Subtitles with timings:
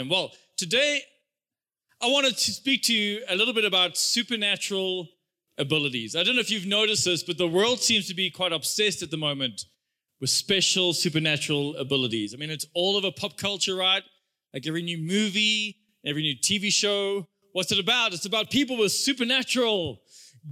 [0.00, 1.02] And well, today
[2.00, 5.08] I wanted to speak to you a little bit about supernatural
[5.58, 6.14] abilities.
[6.14, 9.02] I don't know if you've noticed this, but the world seems to be quite obsessed
[9.02, 9.64] at the moment
[10.20, 12.32] with special supernatural abilities.
[12.32, 14.04] I mean, it's all over pop culture, right?
[14.54, 17.26] Like every new movie, every new TV show.
[17.52, 18.14] What's it about?
[18.14, 20.00] It's about people with supernatural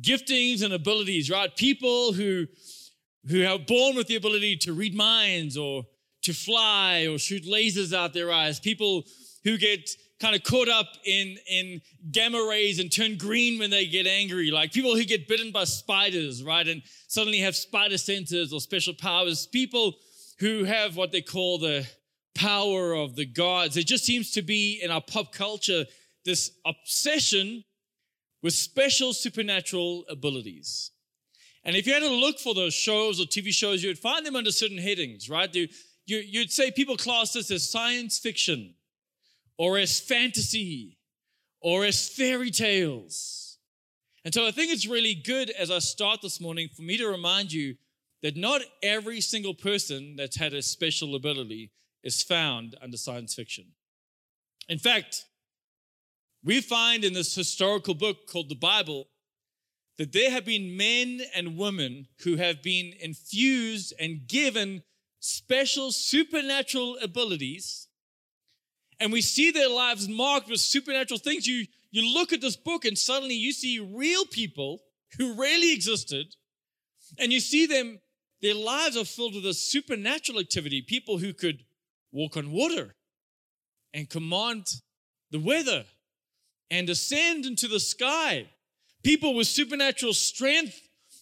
[0.00, 1.54] giftings and abilities, right?
[1.54, 2.46] People who
[3.28, 5.84] who are born with the ability to read minds or
[6.22, 8.58] to fly or shoot lasers out their eyes.
[8.58, 9.04] People
[9.46, 9.88] who get
[10.20, 14.50] kind of caught up in, in gamma rays and turn green when they get angry,
[14.50, 16.66] like people who get bitten by spiders, right?
[16.66, 19.94] And suddenly have spider senses or special powers, people
[20.40, 21.86] who have what they call the
[22.34, 23.76] power of the gods.
[23.76, 25.84] It just seems to be in our pop culture
[26.24, 27.62] this obsession
[28.42, 30.90] with special supernatural abilities.
[31.62, 34.26] And if you had to look for those shows or TV shows, you would find
[34.26, 35.54] them under certain headings, right?
[35.54, 35.68] You,
[36.04, 38.74] you, would say people class this as science fiction
[39.58, 40.98] or as fantasy
[41.60, 43.58] or as fairy tales.
[44.24, 47.06] And so I think it's really good as I start this morning for me to
[47.06, 47.76] remind you
[48.22, 51.70] that not every single person that's had a special ability
[52.02, 53.66] is found under science fiction.
[54.68, 55.24] In fact,
[56.42, 59.08] we find in this historical book called the Bible
[59.98, 64.82] that there have been men and women who have been infused and given
[65.20, 67.85] special supernatural abilities
[68.98, 71.46] and we see their lives marked with supernatural things.
[71.46, 74.80] You, you look at this book and suddenly you see real people
[75.18, 76.34] who really existed,
[77.18, 78.00] and you see them,
[78.42, 81.64] their lives are filled with a supernatural activity, people who could
[82.12, 82.94] walk on water
[83.94, 84.66] and command
[85.30, 85.84] the weather
[86.70, 88.46] and ascend into the sky,
[89.02, 90.80] people with supernatural strength,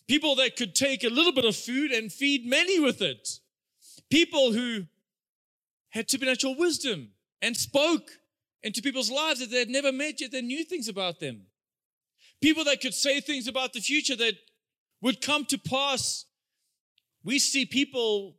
[0.09, 3.29] people that could take a little bit of food and feed many with it,
[4.11, 4.85] people who
[5.91, 7.11] had supernatural wisdom
[7.45, 8.11] and spoke
[8.63, 11.43] into people's lives that they had never met yet they knew things about them.
[12.41, 14.35] People that could say things about the future that
[15.03, 16.25] would come to pass.
[17.23, 18.37] We see people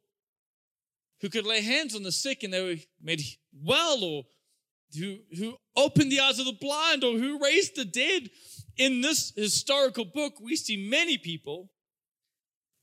[1.21, 3.21] who could lay hands on the sick and they were made
[3.63, 4.23] well, or
[4.97, 8.31] who, who opened the eyes of the blind, or who raised the dead.
[8.77, 11.69] In this historical book, we see many people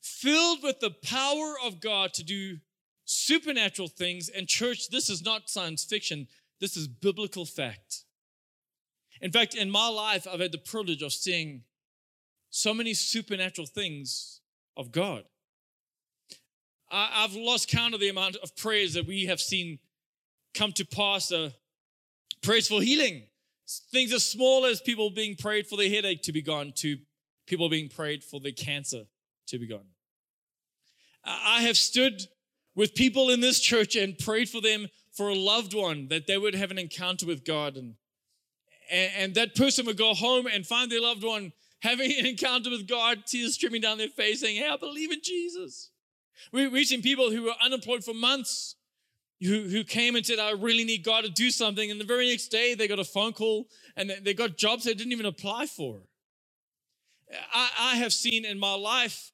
[0.00, 2.58] filled with the power of God to do
[3.12, 4.28] supernatural things.
[4.28, 6.28] And, church, this is not science fiction,
[6.60, 8.04] this is biblical fact.
[9.20, 11.62] In fact, in my life, I've had the privilege of seeing
[12.50, 14.40] so many supernatural things
[14.76, 15.24] of God.
[16.90, 19.78] I've lost count of the amount of prayers that we have seen
[20.52, 21.32] come to pass.
[21.32, 21.50] Uh,
[22.42, 23.22] prayers for healing,
[23.92, 26.98] things as small as people being prayed for their headache to be gone, to
[27.46, 29.04] people being prayed for their cancer
[29.46, 29.86] to be gone.
[31.24, 32.20] I have stood
[32.74, 36.38] with people in this church and prayed for them for a loved one that they
[36.38, 37.76] would have an encounter with God.
[37.76, 37.94] And,
[38.90, 42.88] and that person would go home and find their loved one having an encounter with
[42.88, 45.90] God, tears streaming down their face, saying, Hey, I believe in Jesus.
[46.52, 48.76] We, we've seen people who were unemployed for months
[49.42, 51.90] who, who came and said, I really need God to do something.
[51.90, 53.66] And the very next day, they got a phone call
[53.96, 56.02] and they got jobs they didn't even apply for.
[57.52, 59.32] I, I have seen in my life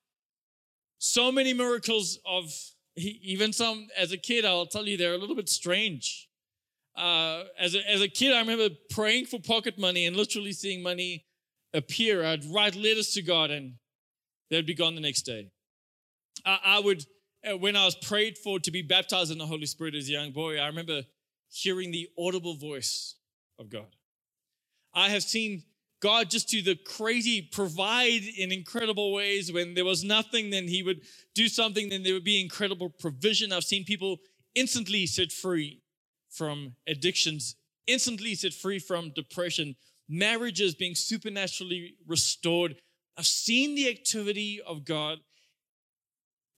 [0.99, 2.53] so many miracles of
[2.99, 6.29] even some, as a kid, I'll tell you, they're a little bit strange.
[6.97, 10.83] Uh, as, a, as a kid, I remember praying for pocket money and literally seeing
[10.83, 11.25] money
[11.73, 12.25] appear.
[12.25, 13.75] I'd write letters to God and
[14.51, 15.51] they'd be gone the next day.
[16.45, 17.05] I, I would,
[17.49, 20.13] uh, when I was prayed for to be baptized in the Holy Spirit as a
[20.13, 21.03] young boy, I remember
[21.51, 23.15] hearing the audible voice
[23.59, 23.95] of God.
[24.93, 25.63] I have seen
[26.01, 29.53] God just do the crazy provide in incredible ways.
[29.53, 31.01] When there was nothing, then He would
[31.35, 33.53] do something, then there would be incredible provision.
[33.53, 34.19] I've seen people
[34.55, 35.81] instantly set free
[36.31, 39.75] from addictions, instantly set free from depression,
[40.09, 42.77] marriages being supernaturally restored.
[43.17, 45.19] I've seen the activity of God.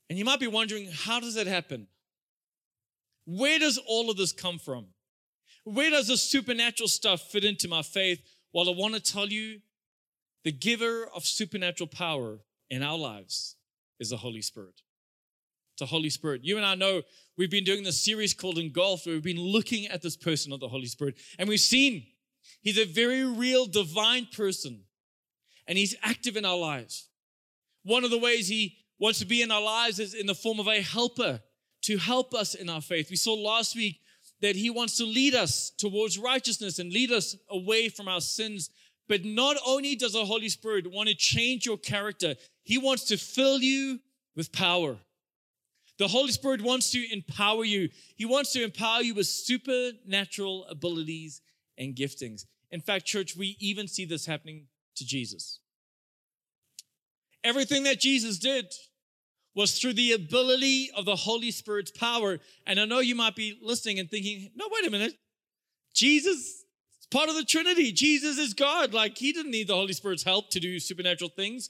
[0.09, 1.87] And you might be wondering, how does that happen?
[3.27, 4.87] Where does all of this come from?
[5.65, 8.21] Where does this supernatural stuff fit into my faith?
[8.53, 9.61] Well, I want to tell you
[10.45, 13.57] the giver of supernatural power in our lives
[13.99, 14.83] is the Holy Spirit.
[15.75, 16.45] It's the Holy Spirit.
[16.45, 17.03] You and I know
[17.37, 20.61] we've been doing this series called Engulfed, where we've been looking at this person of
[20.61, 22.05] the Holy Spirit, and we've seen
[22.63, 24.85] he's a very real divine person,
[25.69, 27.09] and he's active in our lives.
[27.85, 30.59] One of the ways he wants to be in our lives is in the form
[30.59, 31.41] of a helper
[31.83, 33.11] to help us in our faith.
[33.11, 34.01] We saw last week
[34.41, 38.71] that He wants to lead us towards righteousness and lead us away from our sins.
[39.09, 43.17] But not only does the Holy Spirit want to change your character, He wants to
[43.17, 44.01] fill you
[44.37, 44.97] with power.
[45.99, 47.91] The Holy Spirit wants to empower you.
[48.17, 51.43] He wants to empower you with supernatural abilities
[51.77, 52.47] and giftings.
[52.71, 54.67] In fact, church, we even see this happening
[54.97, 55.61] to Jesus.
[57.45, 58.73] Everything that Jesus did
[59.55, 62.39] was through the ability of the Holy Spirit's power.
[62.67, 65.15] And I know you might be listening and thinking, no, wait a minute.
[65.95, 66.65] Jesus is
[67.11, 67.93] part of the Trinity.
[67.93, 68.95] Jesus is God.
[68.95, 71.69] Like, he didn't need the Holy Spirit's help to do supernatural things.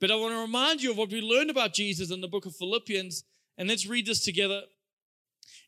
[0.00, 2.46] But I want to remind you of what we learned about Jesus in the book
[2.46, 3.24] of Philippians
[3.60, 4.62] and let's read this together.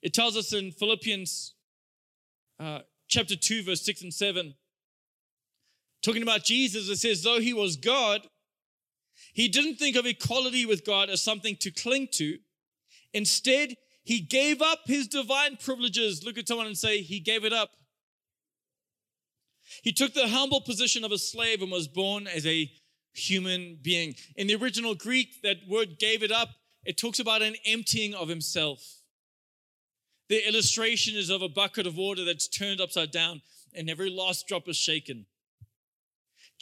[0.02, 1.54] It tells us in Philippians
[2.58, 4.54] uh, chapter 2, verse 6 and 7,
[6.02, 8.22] talking about Jesus, it says, though he was God,
[9.32, 12.38] he didn't think of equality with God as something to cling to.
[13.12, 16.24] Instead, he gave up his divine privileges.
[16.24, 17.70] Look at someone and say, He gave it up.
[19.82, 22.70] He took the humble position of a slave and was born as a
[23.14, 24.14] human being.
[24.36, 26.50] In the original Greek, that word gave it up
[26.84, 28.80] it talks about an emptying of himself.
[30.28, 33.42] The illustration is of a bucket of water that's turned upside down
[33.74, 35.26] and every last drop is shaken.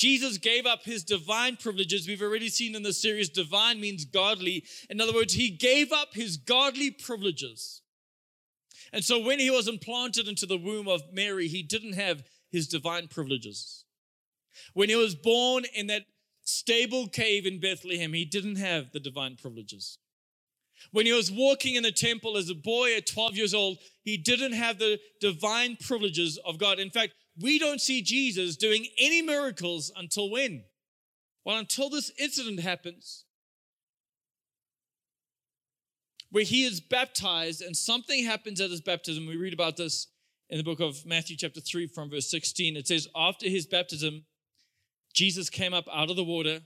[0.01, 2.09] Jesus gave up his divine privileges.
[2.09, 4.65] We've already seen in the series, divine means godly.
[4.89, 7.83] In other words, he gave up his godly privileges.
[8.95, 12.67] And so when he was implanted into the womb of Mary, he didn't have his
[12.67, 13.85] divine privileges.
[14.73, 16.07] When he was born in that
[16.45, 19.99] stable cave in Bethlehem, he didn't have the divine privileges.
[20.93, 24.17] When he was walking in the temple as a boy at 12 years old, he
[24.17, 26.79] didn't have the divine privileges of God.
[26.79, 30.65] In fact, we don't see Jesus doing any miracles until when?
[31.45, 33.25] Well, until this incident happens,
[36.31, 39.27] where he is baptized and something happens at his baptism.
[39.27, 40.09] We read about this
[40.49, 42.77] in the book of Matthew, chapter 3, from verse 16.
[42.77, 44.25] It says, After his baptism,
[45.13, 46.61] Jesus came up out of the water,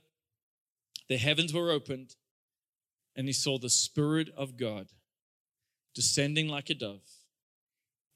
[1.09, 2.15] the heavens were opened
[3.17, 4.89] and he saw the Spirit of God
[5.95, 7.03] descending like a dove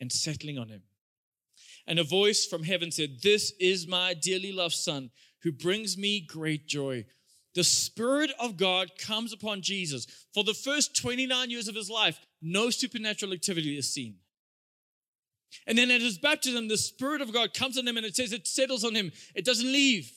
[0.01, 0.83] and settling on him.
[1.89, 5.11] And a voice from heaven said, This is my dearly loved Son
[5.43, 7.07] who brings me great joy.
[7.55, 10.07] The Spirit of God comes upon Jesus.
[10.35, 14.17] For the first 29 years of his life, no supernatural activity is seen.
[15.67, 18.35] And then at his baptism, the Spirit of God comes on him and it says
[18.35, 19.11] it settles on him.
[19.35, 20.13] It doesn't leave.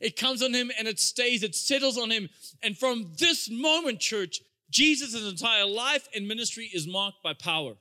[0.00, 2.28] It comes on him and it stays, it settles on him.
[2.60, 7.74] And from this moment, church, Jesus' entire life and ministry is marked by power.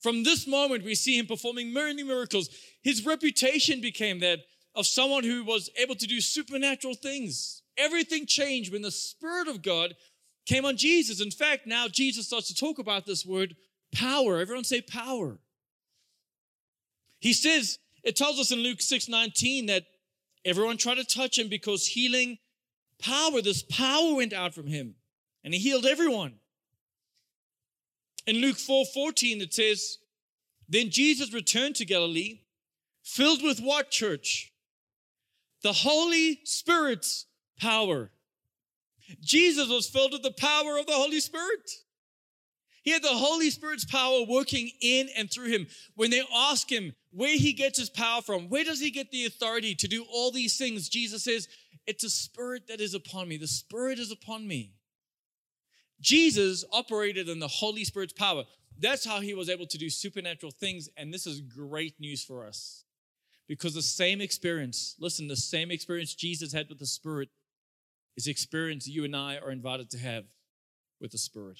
[0.00, 2.48] From this moment, we see him performing many miracles.
[2.82, 4.40] His reputation became that
[4.74, 7.62] of someone who was able to do supernatural things.
[7.76, 9.94] Everything changed when the Spirit of God
[10.46, 11.20] came on Jesus.
[11.20, 13.56] In fact, now Jesus starts to talk about this word
[13.92, 14.38] power.
[14.38, 15.38] Everyone say power.
[17.18, 19.84] He says, it tells us in Luke 6 19 that
[20.44, 22.38] Everyone tried to touch him because healing
[22.98, 24.94] power, this power went out from him
[25.44, 26.36] and he healed everyone.
[28.26, 29.98] In Luke 4 14, it says,
[30.68, 32.40] Then Jesus returned to Galilee,
[33.02, 34.52] filled with what church?
[35.62, 37.26] The Holy Spirit's
[37.58, 38.10] power.
[39.20, 41.70] Jesus was filled with the power of the Holy Spirit.
[42.82, 45.66] He had the Holy Spirit's power working in and through him.
[45.96, 49.26] When they ask him where he gets his power from, where does he get the
[49.26, 50.88] authority to do all these things?
[50.88, 51.48] Jesus says,
[51.86, 53.36] It's a spirit that is upon me.
[53.36, 54.72] The Spirit is upon me.
[56.00, 58.44] Jesus operated in the Holy Spirit's power.
[58.78, 60.88] That's how he was able to do supernatural things.
[60.96, 62.84] And this is great news for us
[63.46, 67.28] because the same experience, listen, the same experience Jesus had with the Spirit
[68.16, 70.24] is the experience you and I are invited to have
[71.00, 71.58] with the Spirit.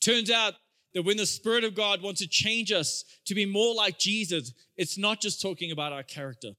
[0.00, 0.54] Turns out
[0.94, 4.52] that when the Spirit of God wants to change us to be more like Jesus,
[4.76, 6.52] it's not just talking about our character.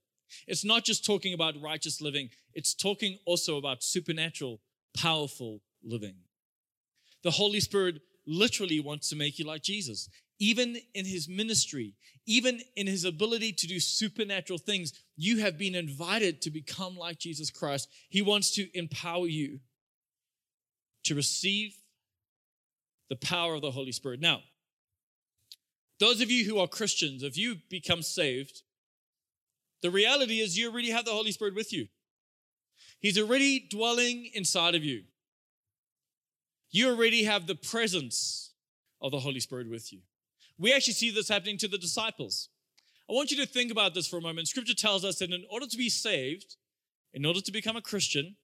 [0.48, 2.29] It's not just talking about righteous living.
[2.53, 4.62] It's talking also about supernatural,
[4.96, 6.15] powerful living.
[7.24, 10.10] The Holy Spirit literally wants to make you like Jesus.
[10.39, 11.96] Even in his ministry,
[12.27, 17.17] even in his ability to do supernatural things, you have been invited to become like
[17.17, 17.89] Jesus Christ.
[18.10, 19.60] He wants to empower you
[21.06, 21.74] to receive
[23.10, 24.20] the power of the Holy Spirit.
[24.20, 24.41] Now,
[26.00, 28.62] those of you who are Christians, if you become saved,
[29.82, 31.88] the reality is you already have the Holy Spirit with you.
[33.00, 35.03] He's already dwelling inside of you.
[36.71, 38.51] You already have the presence
[39.01, 40.00] of the Holy Spirit with you.
[40.57, 42.50] We actually see this happening to the disciples.
[43.09, 44.47] I want you to think about this for a moment.
[44.47, 46.55] Scripture tells us that in order to be saved,
[47.13, 48.36] in order to become a Christian,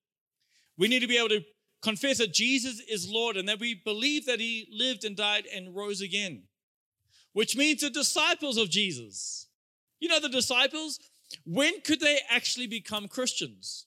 [0.78, 1.44] we need to be able to
[1.82, 5.76] confess that Jesus is Lord and that we believe that he lived and died and
[5.76, 6.44] rose again,
[7.34, 9.48] which means the disciples of Jesus.
[10.00, 11.00] You know, the disciples,
[11.46, 13.86] when could they actually become Christians?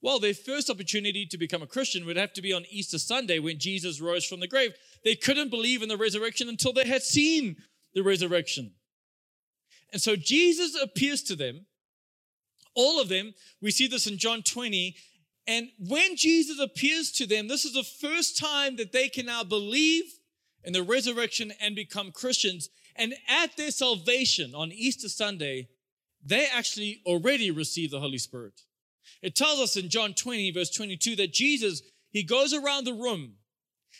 [0.00, 3.40] Well, their first opportunity to become a Christian would have to be on Easter Sunday
[3.40, 4.72] when Jesus rose from the grave.
[5.04, 7.56] They couldn't believe in the resurrection until they had seen
[7.94, 8.72] the resurrection.
[9.92, 11.66] And so Jesus appears to them,
[12.74, 13.34] all of them.
[13.60, 14.94] We see this in John 20.
[15.48, 19.42] And when Jesus appears to them, this is the first time that they can now
[19.42, 20.04] believe
[20.62, 22.68] in the resurrection and become Christians.
[22.94, 25.68] And at their salvation on Easter Sunday,
[26.24, 28.60] they actually already received the Holy Spirit.
[29.22, 33.34] It tells us in John 20, verse 22, that Jesus, he goes around the room.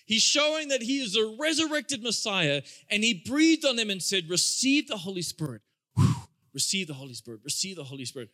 [0.06, 4.28] He's showing that he is a resurrected Messiah, and he breathed on them and said,
[4.28, 5.62] Receive the Holy Spirit.
[5.96, 6.14] Whew,
[6.54, 7.40] receive the Holy Spirit.
[7.44, 8.30] Receive the Holy Spirit.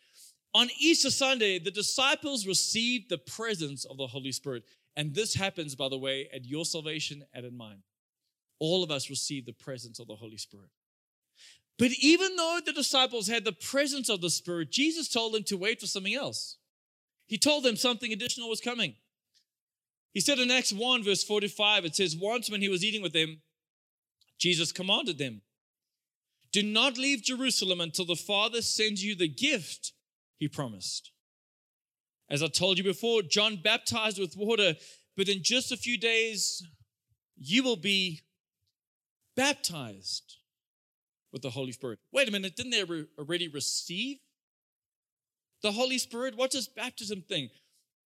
[0.55, 4.63] On Easter Sunday, the disciples received the presence of the Holy Spirit.
[4.97, 7.83] And this happens, by the way, at your salvation and in mine.
[8.61, 10.71] All of us receive the presence of the Holy Spirit.
[11.77, 15.57] But even though the disciples had the presence of the Spirit, Jesus told them to
[15.57, 16.57] wait for something else.
[17.27, 18.95] He told them something additional was coming.
[20.13, 23.13] He said in Acts 1, verse 45, it says, Once when he was eating with
[23.13, 23.41] them,
[24.39, 25.43] Jesus commanded them,
[26.53, 29.93] Do not leave Jerusalem until the Father sends you the gift
[30.39, 31.11] he promised.
[32.31, 34.75] As I told you before, John baptized with water,
[35.17, 36.63] but in just a few days,
[37.37, 38.21] you will be
[39.37, 40.37] baptized
[41.33, 41.99] with the Holy Spirit.
[42.13, 42.85] Wait a minute, didn't they
[43.19, 44.19] already receive
[45.65, 46.37] the Holy Spirit?
[46.37, 47.49] What does baptism thing?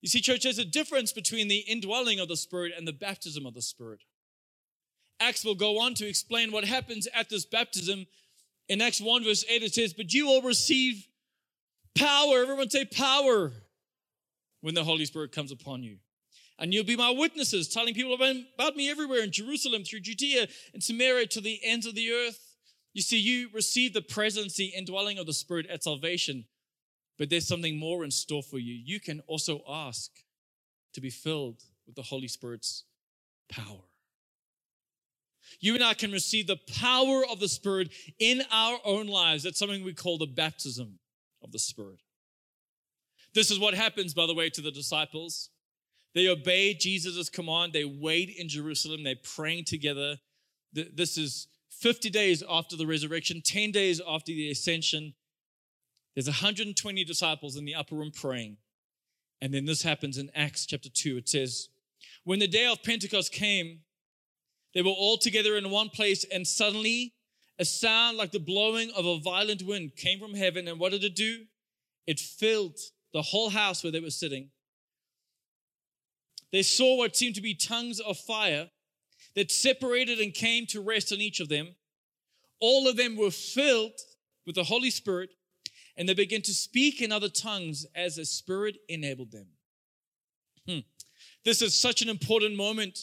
[0.03, 3.47] You see, church, there's a difference between the indwelling of the Spirit and the baptism
[3.47, 4.03] of the Spirit.
[5.19, 8.07] Acts will go on to explain what happens at this baptism.
[8.69, 11.09] In Acts 1, verse 8, it says, But you will receive
[11.97, 12.43] power.
[12.43, 13.53] Everyone say power
[14.61, 15.97] when the Holy Spirit comes upon you.
[16.59, 20.83] And you'll be my witnesses, telling people about me everywhere in Jerusalem, through Judea and
[20.83, 22.55] Samaria to the ends of the earth.
[22.93, 26.45] You see, you receive the presence, the indwelling of the Spirit at salvation,
[27.19, 28.75] but there's something more in store for you.
[28.75, 30.11] You can also ask
[30.95, 32.85] to be filled with the Holy Spirit's
[33.49, 33.85] power.
[35.61, 39.45] You and I can receive the power of the Spirit in our own lives.
[39.45, 40.99] That's something we call the baptism
[41.43, 42.01] of the Spirit.
[43.35, 45.51] This is what happens, by the way, to the disciples.
[46.15, 47.73] They obey Jesus' command.
[47.73, 49.05] They wait in Jerusalem.
[49.05, 50.17] They're praying together.
[50.73, 55.15] This is 50 days after the resurrection, 10 days after the ascension.
[56.17, 58.57] There's 120 disciples in the upper room praying.
[59.43, 61.19] And then this happens in Acts chapter 2.
[61.19, 61.69] It says,
[62.25, 63.81] When the day of Pentecost came,
[64.73, 67.13] they were all together in one place, and suddenly
[67.59, 70.67] a sound like the blowing of a violent wind came from heaven.
[70.69, 71.45] And what did it do?
[72.07, 72.79] It filled
[73.13, 74.49] the whole house where they were sitting.
[76.51, 78.71] They saw what seemed to be tongues of fire
[79.35, 81.75] that separated and came to rest on each of them.
[82.59, 84.01] All of them were filled
[84.47, 85.31] with the Holy Spirit
[85.97, 89.47] and they began to speak in other tongues as the Spirit enabled them.
[90.69, 90.81] Hmm.
[91.45, 92.99] This is such an important moment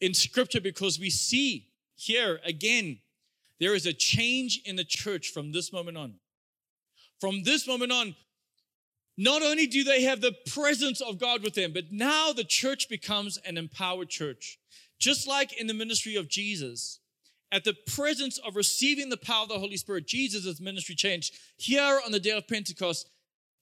[0.00, 2.98] in Scripture because we see here again,
[3.60, 6.14] there is a change in the church from this moment on.
[7.20, 8.16] From this moment on,
[9.16, 12.88] not only do they have the presence of God with them, but now the church
[12.88, 14.58] becomes an empowered church.
[14.98, 16.98] Just like in the ministry of Jesus,
[17.52, 21.34] at the presence of receiving the power of the Holy Spirit, Jesus' ministry changed.
[21.58, 23.10] Here on the day of Pentecost,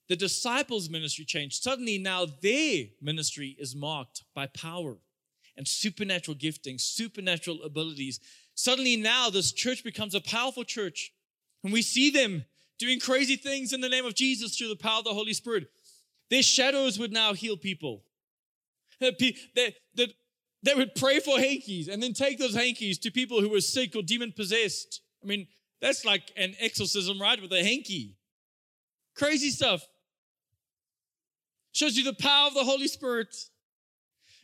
[0.07, 1.61] the disciples' ministry changed.
[1.61, 4.97] Suddenly, now their ministry is marked by power
[5.57, 8.21] and supernatural gifting, supernatural abilities.
[8.55, 11.11] Suddenly, now this church becomes a powerful church.
[11.63, 12.45] And we see them
[12.79, 15.67] doing crazy things in the name of Jesus through the power of the Holy Spirit.
[16.29, 18.03] Their shadows would now heal people.
[18.99, 20.13] The, the,
[20.63, 23.95] they would pray for hankies and then take those hankies to people who were sick
[23.95, 25.01] or demon possessed.
[25.23, 25.47] I mean,
[25.81, 27.41] that's like an exorcism, right?
[27.41, 28.17] With a hanky.
[29.15, 29.87] Crazy stuff.
[31.71, 33.35] Shows you the power of the Holy Spirit.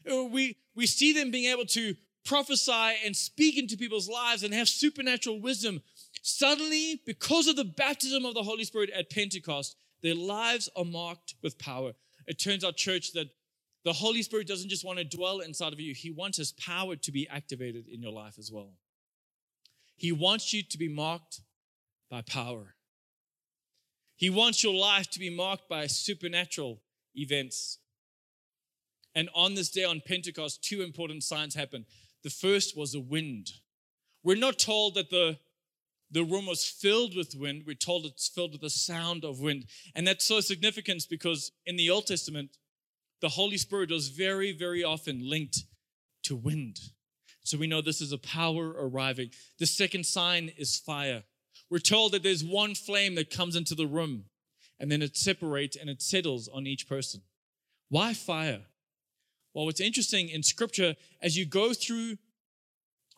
[0.09, 1.95] Uh, we, we see them being able to
[2.25, 5.81] prophesy and speak into people's lives and have supernatural wisdom.
[6.21, 11.35] Suddenly, because of the baptism of the Holy Spirit at Pentecost, their lives are marked
[11.41, 11.93] with power.
[12.27, 13.27] It turns out, church, that
[13.87, 16.97] the Holy Spirit doesn't just want to dwell inside of you, He wants His power
[16.97, 18.73] to be activated in your life as well.
[19.95, 21.39] He wants you to be marked
[22.11, 22.75] by power.
[24.17, 26.81] He wants your life to be marked by supernatural
[27.15, 27.77] events.
[29.15, 31.85] And on this day on Pentecost, two important signs happened.
[32.23, 33.53] The first was a wind.
[34.21, 35.37] We're not told that the,
[36.11, 39.67] the room was filled with wind, we're told it's filled with the sound of wind.
[39.95, 42.57] And that's so significant because in the Old Testament,
[43.21, 45.63] the Holy Spirit was very, very often linked
[46.23, 46.79] to wind.
[47.43, 49.29] So we know this is a power arriving.
[49.57, 51.23] The second sign is fire.
[51.69, 54.25] We're told that there's one flame that comes into the room
[54.79, 57.21] and then it separates and it settles on each person.
[57.89, 58.61] Why fire?
[59.53, 62.17] Well, what's interesting in scripture, as you go through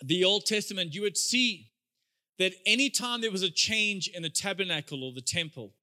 [0.02, 1.72] the Old Testament, you would see
[2.38, 5.74] that anytime there was a change in the tabernacle or the temple,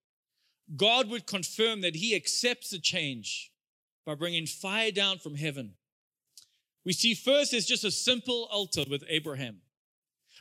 [0.75, 3.51] God would confirm that He accepts the change
[4.07, 5.75] by bringing fire down from heaven.
[6.85, 9.59] We see first it's just a simple altar with Abraham.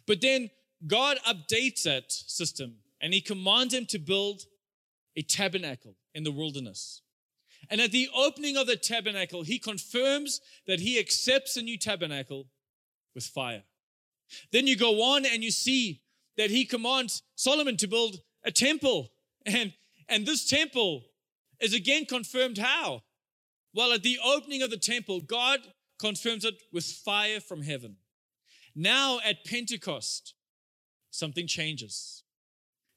[0.07, 0.51] But then
[0.85, 4.43] God updates that system and He commands him to build
[5.17, 7.01] a tabernacle in the wilderness.
[7.69, 12.47] And at the opening of the tabernacle, He confirms that He accepts the new tabernacle
[13.15, 13.63] with fire.
[14.51, 16.01] Then you go on and you see
[16.37, 19.11] that he commands Solomon to build a temple.
[19.47, 19.73] And,
[20.09, 21.03] and this temple
[21.59, 23.03] is again confirmed how?
[23.75, 25.59] Well, at the opening of the temple, God
[25.99, 27.97] confirms it with fire from heaven.
[28.73, 30.33] Now at Pentecost,
[31.11, 32.23] something changes.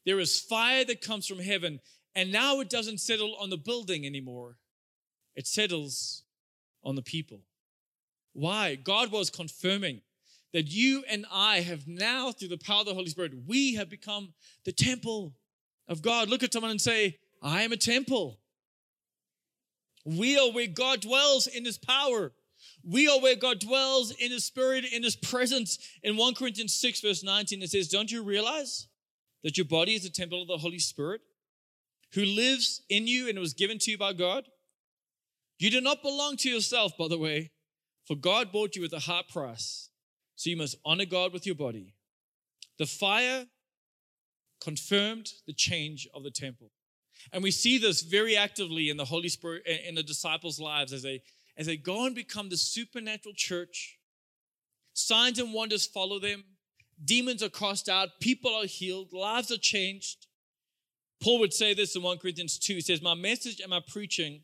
[0.06, 1.80] There is fire that comes from heaven,
[2.14, 4.56] and now it doesn't settle on the building anymore,
[5.34, 6.22] it settles
[6.84, 7.40] on the people.
[8.32, 8.76] Why?
[8.76, 10.02] God was confirming
[10.52, 13.90] that you and I have now, through the power of the Holy Spirit, we have
[13.90, 14.32] become
[14.64, 15.34] the temple
[15.88, 16.28] of God.
[16.28, 18.38] Look at someone and say, I am a temple.
[20.04, 22.32] We are where God dwells in his power.
[22.84, 25.78] We are where God dwells in his spirit, in his presence.
[26.02, 28.88] In 1 Corinthians 6, verse 19, it says, Don't you realize
[29.42, 31.20] that your body is a temple of the Holy Spirit
[32.14, 34.44] who lives in you and was given to you by God?
[35.58, 37.50] You do not belong to yourself, by the way,
[38.06, 39.90] for God bought you with a high price.
[40.36, 41.94] So you must honor God with your body.
[42.78, 43.46] The fire
[44.60, 46.70] confirmed the change of the temple.
[47.32, 51.02] And we see this very actively in the Holy Spirit, in the disciples' lives as
[51.02, 51.22] they,
[51.56, 53.98] as they go and become the supernatural church.
[54.94, 56.44] Signs and wonders follow them.
[57.04, 58.08] Demons are cast out.
[58.20, 59.12] People are healed.
[59.12, 60.26] Lives are changed.
[61.22, 62.74] Paul would say this in 1 Corinthians 2.
[62.74, 64.42] He says, My message and my preaching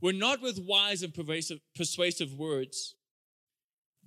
[0.00, 1.14] were not with wise and
[1.74, 2.94] persuasive words,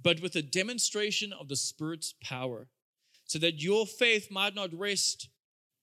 [0.02, 2.68] but with a demonstration of the Spirit's power,
[3.26, 5.30] so that your faith might not rest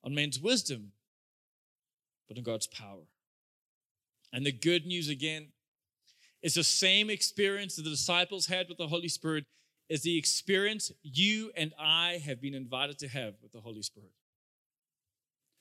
[0.03, 0.93] on man's wisdom,
[2.29, 3.07] but in God's power.
[4.33, 5.49] And the good news again
[6.43, 9.45] is the same experience that the disciples had with the Holy Spirit
[9.89, 14.13] is the experience you and I have been invited to have with the Holy Spirit.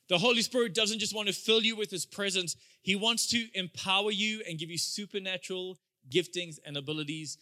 [0.10, 3.48] The Holy Spirit doesn't just want to fill you with His presence, He wants to
[3.54, 7.38] empower you and give you supernatural giftings and abilities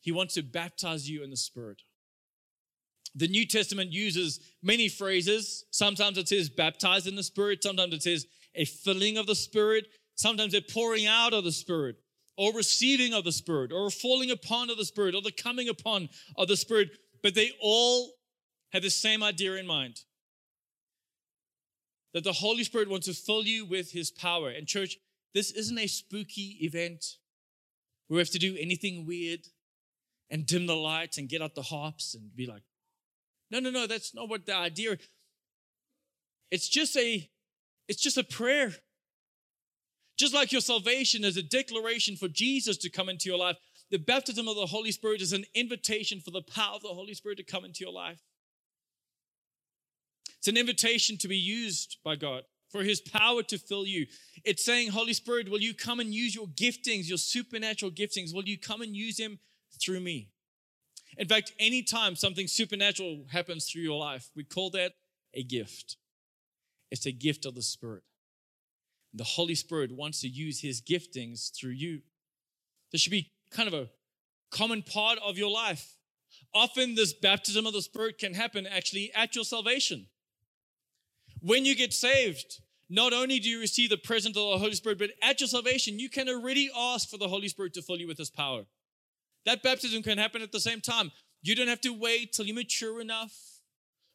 [0.00, 1.82] he wants to baptize you in the Spirit.
[3.18, 5.64] The New Testament uses many phrases.
[5.72, 9.88] Sometimes it says baptized in the Spirit, sometimes it says a filling of the Spirit,
[10.14, 11.96] sometimes a pouring out of the Spirit,
[12.36, 16.08] or receiving of the Spirit, or falling upon of the Spirit, or the coming upon
[16.36, 16.90] of the Spirit.
[17.20, 18.12] But they all
[18.72, 20.02] have the same idea in mind
[22.14, 24.48] that the Holy Spirit wants to fill you with His power.
[24.48, 24.96] And, church,
[25.34, 27.04] this isn't a spooky event
[28.06, 29.40] where we have to do anything weird
[30.30, 32.62] and dim the lights and get out the harps and be like,
[33.50, 34.98] no, no, no, that's not what the idea.
[36.50, 37.28] It's just a,
[37.88, 38.72] it's just a prayer.
[40.18, 43.56] Just like your salvation is a declaration for Jesus to come into your life,
[43.90, 47.14] the baptism of the Holy Spirit is an invitation for the power of the Holy
[47.14, 48.20] Spirit to come into your life.
[50.38, 54.06] It's an invitation to be used by God for his power to fill you.
[54.44, 58.34] It's saying, Holy Spirit, will you come and use your giftings, your supernatural giftings?
[58.34, 59.38] Will you come and use them
[59.80, 60.28] through me.
[61.16, 64.92] In fact, anytime something supernatural happens through your life, we call that
[65.34, 65.96] a gift.
[66.90, 68.02] It's a gift of the Spirit.
[69.14, 72.02] The Holy Spirit wants to use his giftings through you.
[72.92, 73.88] This should be kind of a
[74.50, 75.96] common part of your life.
[76.54, 80.06] Often, this baptism of the Spirit can happen actually at your salvation.
[81.40, 84.98] When you get saved, not only do you receive the presence of the Holy Spirit,
[84.98, 88.08] but at your salvation, you can already ask for the Holy Spirit to fill you
[88.08, 88.64] with his power.
[89.48, 91.10] That baptism can happen at the same time.
[91.40, 93.32] You don't have to wait till you're mature enough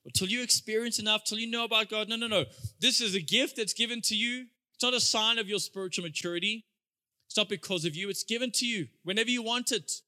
[0.05, 2.07] or till you experience enough, till you know about God.
[2.07, 2.45] No, no, no.
[2.79, 4.45] This is a gift that's given to you.
[4.75, 6.67] It's not a sign of your spiritual maturity.
[7.25, 8.09] It's not because of you.
[8.09, 10.01] It's given to you whenever you want it.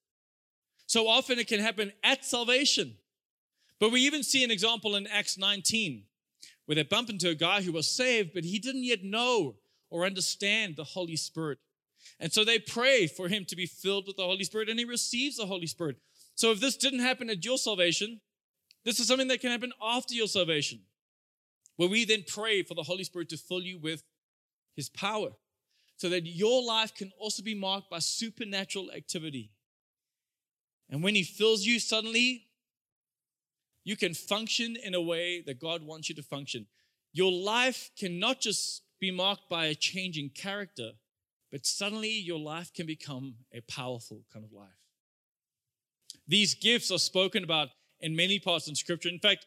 [0.85, 2.93] So often it can happen at salvation.
[3.79, 6.03] But we even see an example in Acts 19
[6.67, 9.55] where they bump into a guy who was saved, but he didn't yet know
[9.89, 11.57] or understand the Holy Spirit.
[12.19, 14.85] And so they pray for him to be filled with the Holy Spirit, and he
[14.85, 15.97] receives the Holy Spirit.
[16.35, 18.21] So if this didn't happen at your salvation,
[18.83, 20.81] this is something that can happen after your salvation,
[21.75, 24.03] where we then pray for the Holy Spirit to fill you with
[24.75, 25.29] his power,
[25.97, 29.51] so that your life can also be marked by supernatural activity.
[30.89, 32.47] And when he fills you, suddenly
[33.83, 36.67] you can function in a way that God wants you to function.
[37.13, 40.91] Your life cannot just be marked by a changing character,
[41.55, 44.81] but suddenly your life can become a powerful kind of life.
[46.27, 47.69] These gifts are spoken about
[48.01, 49.07] in many parts in Scripture.
[49.07, 49.45] In fact,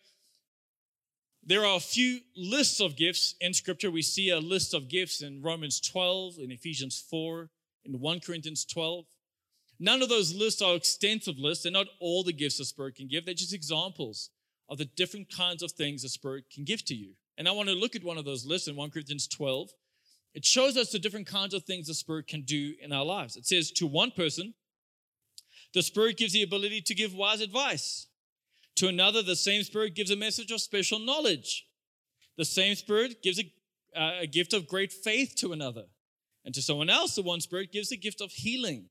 [1.45, 3.91] there are a few lists of gifts in Scripture.
[3.91, 7.51] We see a list of gifts in Romans 12, in Ephesians 4,
[7.85, 9.05] in 1 Corinthians 12.
[9.79, 11.65] None of those lists are extensive lists.
[11.65, 13.27] They're not all the gifts the Spirit can give.
[13.27, 14.31] They're just examples
[14.71, 17.17] of the different kinds of things the Spirit can give to you.
[17.37, 19.69] And I want to look at one of those lists in 1 Corinthians 12.
[20.35, 23.37] It shows us the different kinds of things the Spirit can do in our lives.
[23.37, 24.55] It says, to one person,
[25.75, 28.07] the Spirit gives the ability to give wise advice.
[28.77, 31.67] To another, the same Spirit gives a message of special knowledge.
[32.37, 33.53] The same Spirit gives a,
[34.01, 35.85] uh, a gift of great faith to another.
[36.45, 38.91] And to someone else, the one Spirit gives the gift of healing.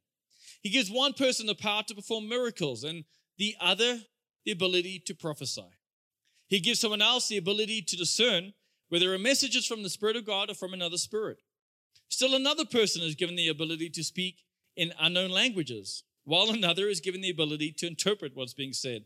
[0.61, 3.05] He gives one person the power to perform miracles and
[3.37, 3.99] the other
[4.45, 5.69] the ability to prophesy.
[6.47, 8.53] He gives someone else the ability to discern
[8.89, 11.41] whether a message is from the Spirit of God or from another spirit.
[12.09, 14.43] Still, another person is given the ability to speak
[14.75, 19.05] in unknown languages, while another is given the ability to interpret what's being said.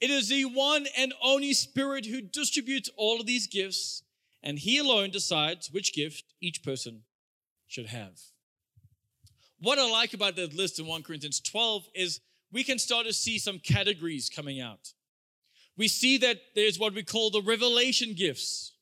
[0.00, 4.02] It is the one and only Spirit who distributes all of these gifts,
[4.42, 7.02] and He alone decides which gift each person
[7.66, 8.20] should have.
[9.60, 12.20] What I like about that list in 1 Corinthians 12 is
[12.52, 14.92] we can start to see some categories coming out.
[15.76, 18.72] We see that there's what we call the revelation gifts.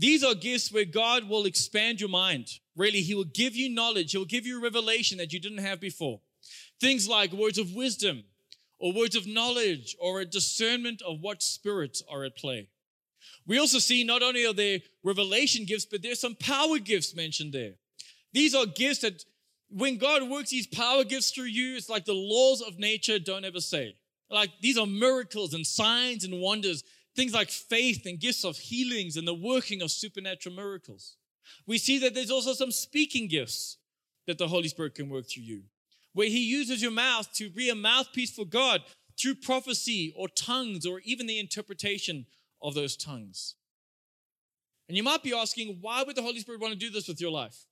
[0.00, 2.48] These are gifts where God will expand your mind.
[2.74, 5.78] Really, He will give you knowledge, He will give you revelation that you didn't have
[5.78, 6.20] before.
[6.80, 8.24] Things like words of wisdom,
[8.78, 12.68] or words of knowledge, or a discernment of what spirits are at play.
[13.46, 17.52] We also see not only are there revelation gifts, but there's some power gifts mentioned
[17.52, 17.72] there.
[18.32, 19.22] These are gifts that
[19.68, 23.44] when God works these power gifts through you, it's like the laws of nature don't
[23.44, 23.96] ever say.
[24.30, 26.84] Like these are miracles and signs and wonders,
[27.16, 31.16] things like faith and gifts of healings and the working of supernatural miracles.
[31.66, 33.78] We see that there's also some speaking gifts
[34.26, 35.62] that the Holy Spirit can work through you,
[36.12, 38.82] where He uses your mouth to be a mouthpiece for God
[39.20, 42.26] through prophecy or tongues or even the interpretation
[42.62, 43.56] of those tongues.
[44.88, 47.20] And you might be asking, why would the Holy Spirit want to do this with
[47.20, 47.66] your life?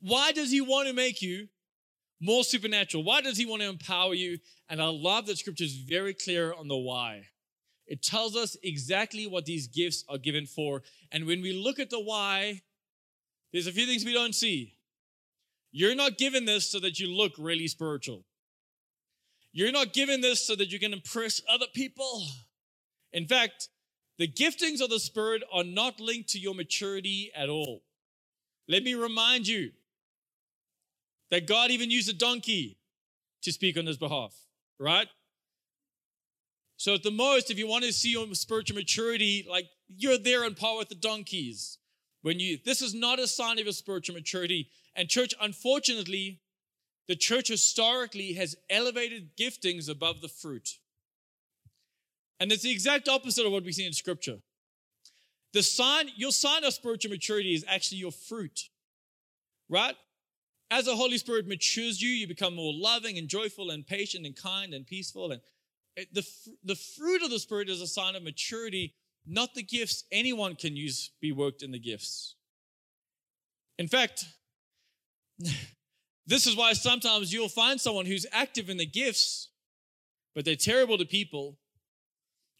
[0.00, 1.48] Why does he want to make you
[2.20, 3.04] more supernatural?
[3.04, 4.38] Why does he want to empower you?
[4.68, 7.24] And I love that scripture is very clear on the why.
[7.86, 10.82] It tells us exactly what these gifts are given for.
[11.10, 12.62] And when we look at the why,
[13.52, 14.74] there's a few things we don't see.
[15.72, 18.24] You're not given this so that you look really spiritual.
[19.52, 22.24] You're not given this so that you can impress other people.
[23.12, 23.68] In fact,
[24.18, 27.82] the giftings of the Spirit are not linked to your maturity at all.
[28.68, 29.72] Let me remind you
[31.30, 32.78] that God even used a donkey
[33.42, 34.34] to speak on his behalf,
[34.78, 35.08] right?
[36.82, 40.44] So at the most, if you want to see your spiritual maturity, like you're there
[40.44, 41.78] on par with the donkeys.
[42.22, 44.68] When you this is not a sign of your spiritual maturity.
[44.96, 46.40] And church, unfortunately,
[47.06, 50.70] the church historically has elevated giftings above the fruit.
[52.40, 54.38] And it's the exact opposite of what we see in scripture.
[55.52, 58.70] The sign, your sign of spiritual maturity is actually your fruit,
[59.68, 59.94] right?
[60.68, 64.34] As the Holy Spirit matures you, you become more loving and joyful and patient and
[64.34, 65.30] kind and peaceful.
[65.30, 65.40] And
[65.96, 66.26] the,
[66.64, 68.94] the fruit of the Spirit is a sign of maturity,
[69.26, 70.04] not the gifts.
[70.10, 72.36] Anyone can use, be worked in the gifts.
[73.78, 74.24] In fact,
[76.26, 79.50] this is why sometimes you'll find someone who's active in the gifts,
[80.34, 81.58] but they're terrible to people.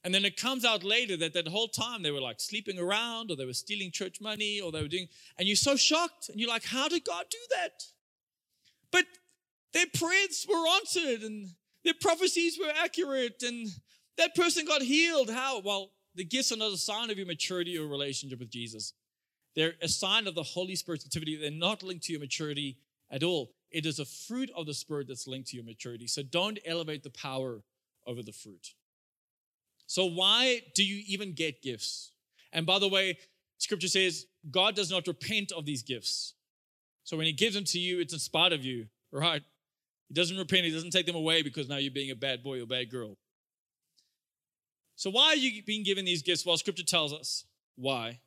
[0.04, 3.30] And then it comes out later that that whole time they were like sleeping around
[3.30, 5.06] or they were stealing church money or they were doing,
[5.38, 7.84] and you're so shocked and you're like, how did God do that?
[8.90, 9.04] But
[9.72, 11.50] their prayers were answered and
[11.84, 13.68] their prophecies were accurate and
[14.18, 15.30] that person got healed.
[15.30, 15.60] How?
[15.60, 18.92] Well, the gifts are not a sign of your maturity or relationship with Jesus.
[19.54, 21.36] They're a sign of the Holy Spirit's activity.
[21.36, 22.78] They're not linked to your maturity
[23.10, 23.52] at all.
[23.70, 26.06] It is a fruit of the Spirit that's linked to your maturity.
[26.06, 27.62] So don't elevate the power
[28.06, 28.74] over the fruit.
[29.86, 32.12] So, why do you even get gifts?
[32.52, 33.18] And by the way,
[33.58, 36.34] scripture says God does not repent of these gifts.
[37.04, 39.42] So when he gives them to you, it's in spite of you, right?
[40.12, 42.60] He doesn't repent, he doesn't take them away because now you're being a bad boy
[42.60, 43.16] or bad girl.
[44.94, 46.44] So why are you being given these gifts?
[46.44, 47.46] Well, scripture tells us
[47.76, 48.08] why.
[48.08, 48.18] It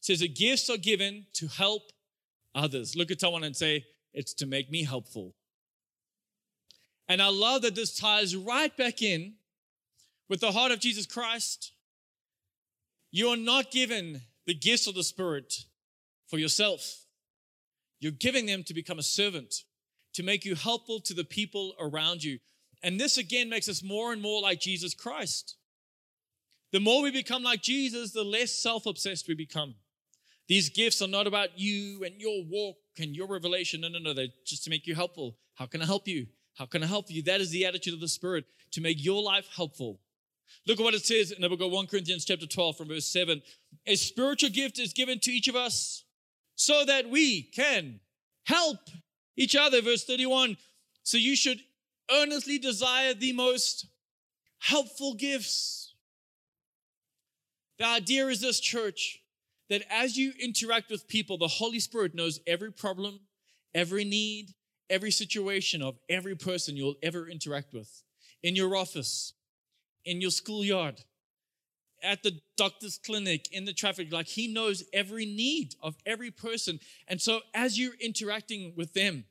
[0.00, 1.92] says the gifts are given to help
[2.54, 2.96] others.
[2.96, 5.34] Look at someone and say, it's to make me helpful.
[7.06, 9.34] And I love that this ties right back in
[10.30, 11.72] with the heart of Jesus Christ.
[13.10, 15.66] You are not given the gifts of the Spirit
[16.28, 17.04] for yourself.
[17.98, 19.64] You're giving them to become a servant,
[20.14, 22.38] to make you helpful to the people around you.
[22.82, 25.56] And this again makes us more and more like Jesus Christ.
[26.72, 29.74] The more we become like Jesus, the less self obsessed we become.
[30.48, 33.82] These gifts are not about you and your walk and your revelation.
[33.82, 34.12] No, no, no.
[34.12, 35.36] They're just to make you helpful.
[35.54, 36.26] How can I help you?
[36.56, 37.22] How can I help you?
[37.22, 40.00] That is the attitude of the Spirit to make your life helpful.
[40.66, 43.06] Look at what it says in the book of 1 Corinthians chapter 12 from verse
[43.06, 43.40] 7.
[43.86, 46.04] A spiritual gift is given to each of us
[46.56, 48.00] so that we can
[48.44, 48.78] help
[49.40, 49.80] each other.
[49.80, 50.56] Verse 31.
[51.02, 51.60] So you should
[52.12, 53.86] earnestly desire the most
[54.58, 55.94] helpful gifts.
[57.78, 59.20] The idea is this, church,
[59.70, 63.20] that as you interact with people, the Holy Spirit knows every problem,
[63.74, 64.50] every need,
[64.90, 68.02] every situation of every person you'll ever interact with
[68.42, 69.32] in your office,
[70.04, 71.00] in your schoolyard,
[72.02, 74.12] at the doctor's clinic, in the traffic.
[74.12, 76.80] Like he knows every need of every person.
[77.08, 79.24] And so as you're interacting with them,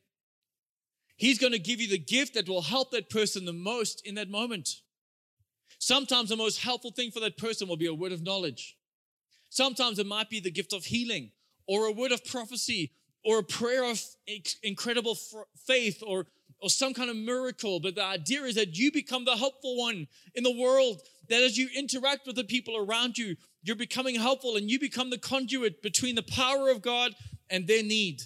[1.19, 4.15] he's going to give you the gift that will help that person the most in
[4.15, 4.69] that moment.
[5.77, 8.77] Sometimes the most helpful thing for that person will be a word of knowledge.
[9.49, 11.31] Sometimes it might be the gift of healing
[11.67, 12.91] or a word of prophecy
[13.25, 14.01] or a prayer of
[14.63, 15.17] incredible
[15.67, 16.27] faith or,
[16.61, 17.81] or some kind of miracle.
[17.81, 21.57] But the idea is that you become the helpful one in the world, that as
[21.57, 25.81] you interact with the people around you, you're becoming helpful and you become the conduit
[25.81, 27.13] between the power of God
[27.49, 28.21] and their need.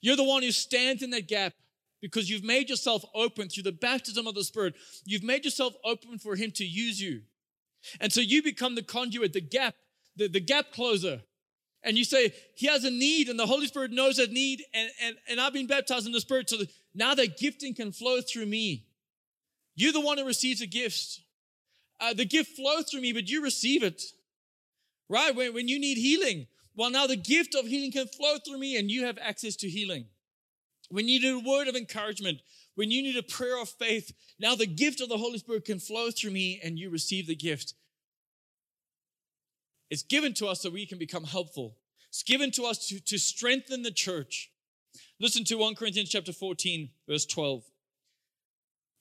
[0.00, 1.52] You're the one who stands in that gap
[2.00, 4.74] because you've made yourself open through the baptism of the Spirit.
[5.04, 7.22] You've made yourself open for Him to use you.
[8.00, 9.74] And so you become the conduit, the gap,
[10.16, 11.20] the, the gap closer.
[11.82, 14.90] And you say, He has a need, and the Holy Spirit knows that need, and,
[15.02, 16.58] and, and I've been baptized in the Spirit, so
[16.94, 18.86] now that gifting can flow through me.
[19.76, 21.20] You're the one who receives the gifts.
[22.00, 24.02] Uh, the gift flows through me, but you receive it.
[25.08, 25.34] Right?
[25.34, 26.46] When, when you need healing,
[26.80, 29.68] well, now the gift of healing can flow through me, and you have access to
[29.68, 30.06] healing.
[30.88, 32.40] When you need a word of encouragement,
[32.74, 35.78] when you need a prayer of faith, now the gift of the Holy Spirit can
[35.78, 37.74] flow through me and you receive the gift.
[39.90, 41.76] It's given to us so we can become helpful.
[42.08, 44.50] It's given to us to, to strengthen the church.
[45.20, 47.62] Listen to 1 Corinthians chapter 14, verse 12.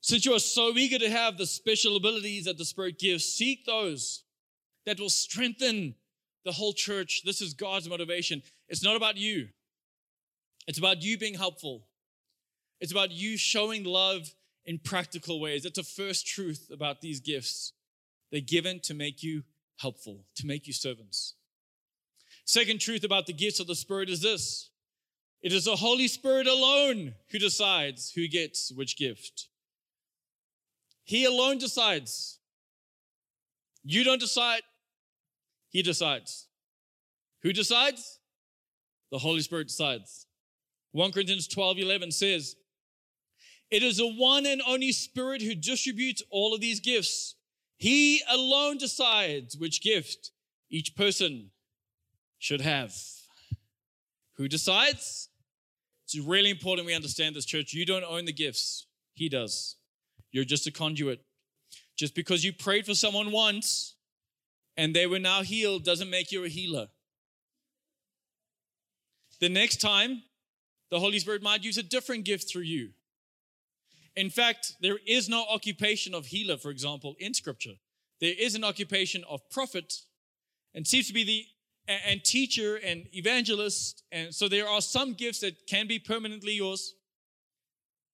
[0.01, 3.65] Since you are so eager to have the special abilities that the Spirit gives, seek
[3.65, 4.25] those
[4.85, 5.95] that will strengthen
[6.45, 7.21] the whole church.
[7.25, 8.41] This is God's motivation.
[8.67, 9.49] It's not about you.
[10.67, 11.88] It's about you being helpful.
[12.80, 14.34] It's about you showing love
[14.65, 15.63] in practical ways.
[15.63, 17.73] That's the first truth about these gifts.
[18.32, 19.43] They're given to make you
[19.78, 21.36] helpful, to make you servants.
[22.45, 24.69] Second truth about the gifts of the Spirit is this
[25.41, 29.47] it is the Holy Spirit alone who decides who gets which gift.
[31.04, 32.39] He alone decides.
[33.84, 34.62] You don't decide,
[35.69, 36.47] He decides.
[37.43, 38.19] Who decides?
[39.12, 40.27] The Holy Spirit decides.
[40.91, 42.55] 1 Corinthians 12 11 says,
[43.69, 47.36] It is the one and only Spirit who distributes all of these gifts.
[47.77, 50.32] He alone decides which gift
[50.69, 51.51] each person
[52.39, 52.93] should have.
[54.36, 55.29] Who decides?
[56.05, 57.73] It's really important we understand this, church.
[57.73, 59.75] You don't own the gifts, He does.
[60.32, 61.21] You're just a conduit.
[61.97, 63.95] Just because you prayed for someone once
[64.79, 66.87] and they were now healed doesn't make you a healer.
[69.41, 70.23] The next time
[70.89, 72.91] the Holy Spirit might use a different gift through you.
[74.15, 77.73] In fact, there is no occupation of healer, for example, in Scripture.
[78.21, 79.95] There is an occupation of prophet,
[80.73, 81.43] and seems to be the
[82.05, 84.03] and teacher and evangelist.
[84.13, 86.93] And so there are some gifts that can be permanently yours,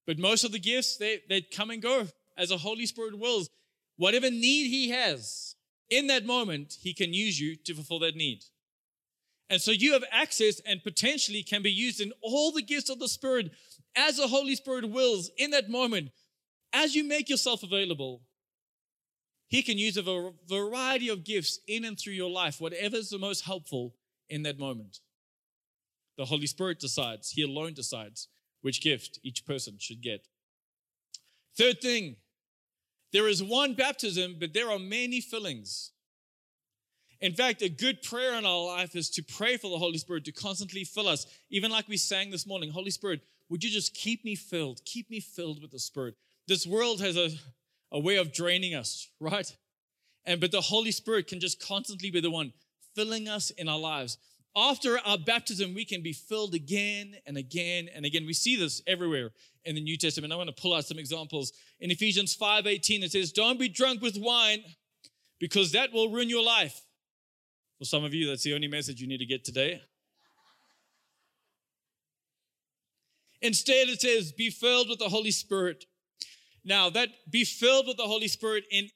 [0.04, 3.50] but most of the gifts they, they come and go as the Holy Spirit wills.
[3.98, 5.55] Whatever need He has
[5.90, 8.44] in that moment, He can use you to fulfill that need.
[9.48, 12.98] And so you have access and potentially can be used in all the gifts of
[12.98, 13.52] the Spirit
[13.94, 16.10] as the Holy Spirit wills in that moment.
[16.72, 18.22] As you make yourself available,
[19.46, 23.18] He can use a variety of gifts in and through your life, whatever is the
[23.18, 23.94] most helpful
[24.28, 24.98] in that moment.
[26.18, 28.28] The Holy Spirit decides, He alone decides
[28.62, 30.26] which gift each person should get.
[31.56, 32.16] Third thing,
[33.12, 35.92] there is one baptism, but there are many fillings.
[37.20, 40.24] In fact, a good prayer in our life is to pray for the Holy Spirit
[40.26, 41.26] to constantly fill us.
[41.50, 44.80] Even like we sang this morning, Holy Spirit, would you just keep me filled?
[44.84, 46.14] Keep me filled with the Spirit.
[46.46, 47.30] This world has a,
[47.90, 49.50] a way of draining us, right?
[50.24, 52.52] And but the Holy Spirit can just constantly be the one
[52.94, 54.18] filling us in our lives.
[54.56, 58.24] After our baptism, we can be filled again and again and again.
[58.24, 59.32] We see this everywhere
[59.66, 60.32] in the New Testament.
[60.32, 61.52] I want to pull out some examples.
[61.78, 64.64] In Ephesians 5:18, it says, Don't be drunk with wine,
[65.38, 66.80] because that will ruin your life.
[67.78, 69.82] For some of you, that's the only message you need to get today.
[73.42, 75.84] Instead, it says, be filled with the Holy Spirit.
[76.64, 78.88] Now, that be filled with the Holy Spirit, in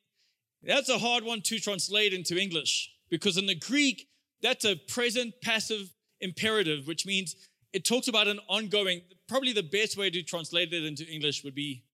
[0.62, 4.09] that's a hard one to translate into English because in the Greek,
[4.42, 7.36] that's a present passive imperative, which means
[7.72, 11.54] it talks about an ongoing, probably the best way to translate it into English would
[11.54, 11.84] be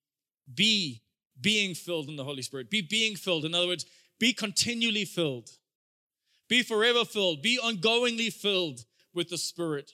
[0.54, 1.02] be
[1.40, 2.70] being filled in the Holy Spirit.
[2.70, 3.44] Be being filled.
[3.44, 3.84] In other words,
[4.18, 5.50] be continually filled.
[6.48, 7.42] Be forever filled.
[7.42, 9.90] Be ongoingly filled with the Spirit.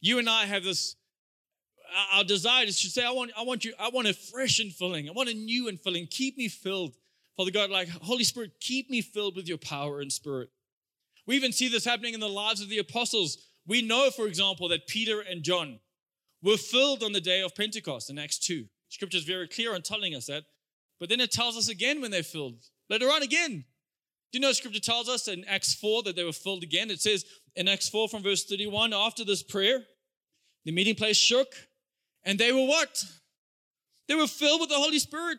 [0.00, 0.94] You and I have this,
[2.14, 4.72] our desire is to say, I want, I want you, I want a fresh and
[4.72, 5.08] filling.
[5.08, 6.06] I want a new and filling.
[6.06, 6.94] Keep me filled.
[7.36, 10.48] Father God, like Holy Spirit, keep me filled with your power and spirit.
[11.26, 13.38] We even see this happening in the lives of the apostles.
[13.66, 15.80] We know, for example, that Peter and John
[16.42, 18.64] were filled on the day of Pentecost in Acts 2.
[18.88, 20.44] Scripture is very clear on telling us that.
[21.00, 22.62] But then it tells us again when they're filled.
[22.88, 23.64] Later on again.
[24.32, 26.90] Do you know scripture tells us in Acts 4 that they were filled again?
[26.90, 29.80] It says in Acts 4 from verse 31, after this prayer,
[30.64, 31.48] the meeting place shook,
[32.24, 33.04] and they were what?
[34.08, 35.38] They were filled with the Holy Spirit.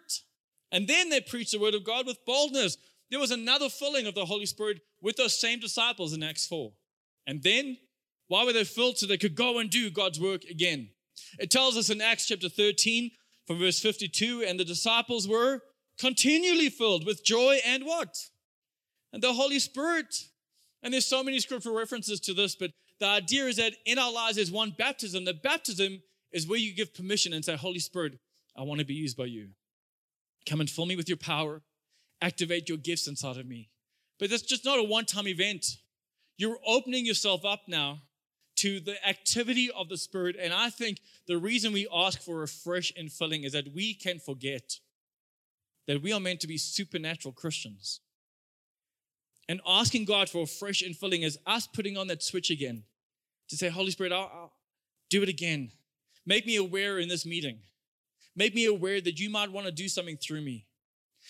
[0.71, 2.77] And then they preached the word of God with boldness.
[3.09, 6.71] There was another filling of the Holy Spirit with those same disciples in Acts 4.
[7.25, 7.77] And then,
[8.27, 8.97] why were they filled?
[8.97, 10.89] So they could go and do God's work again.
[11.39, 13.11] It tells us in Acts chapter 13,
[13.45, 15.61] from verse 52, and the disciples were
[15.97, 18.15] continually filled with joy and what?
[19.13, 20.13] And the Holy Spirit.
[20.83, 24.11] And there's so many scriptural references to this, but the idea is that in our
[24.11, 25.25] lives there's one baptism.
[25.25, 28.19] The baptism is where you give permission and say, Holy Spirit,
[28.55, 29.49] I want to be used by you.
[30.47, 31.61] Come and fill me with your power.
[32.21, 33.69] Activate your gifts inside of me.
[34.19, 35.65] But that's just not a one time event.
[36.37, 38.01] You're opening yourself up now
[38.57, 40.35] to the activity of the Spirit.
[40.39, 43.93] And I think the reason we ask for a fresh and filling is that we
[43.93, 44.79] can forget
[45.87, 48.01] that we are meant to be supernatural Christians.
[49.47, 52.83] And asking God for a fresh and filling is us putting on that switch again
[53.49, 54.53] to say, Holy Spirit, I'll, I'll
[55.09, 55.71] do it again.
[56.25, 57.59] Make me aware in this meeting.
[58.35, 60.65] Make me aware that you might want to do something through me.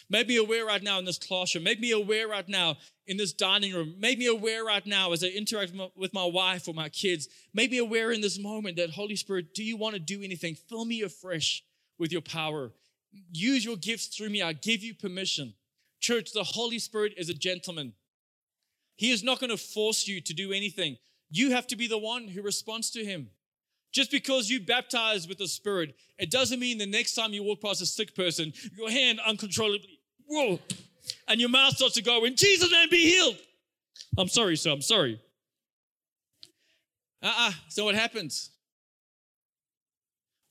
[0.10, 1.66] Make me aware right now in this classroom.
[1.66, 3.96] Make me aware right now in this dining room.
[4.00, 7.28] Make me aware right now as I interact with my wife or my kids.
[7.54, 10.56] Make me aware in this moment that, Holy Spirit, do you want to do anything?
[10.56, 11.64] Fill me afresh
[12.00, 12.72] with your power.
[13.32, 14.42] Use your gifts through me.
[14.42, 15.54] I give you permission.
[16.00, 17.94] Church, the Holy Spirit is a gentleman.
[18.96, 20.98] He is not going to force you to do anything.
[21.30, 23.30] You have to be the one who responds to him.
[23.94, 27.62] Just because you baptize with the Spirit, it doesn't mean the next time you walk
[27.62, 29.97] past a sick person, your hand uncontrollably,
[30.28, 30.60] whoa,
[31.28, 33.38] and your mouth starts to go, in Jesus' name, be healed.
[34.18, 35.20] I'm sorry, sir, I'm sorry.
[37.22, 37.52] Uh-uh.
[37.70, 38.52] So what happens?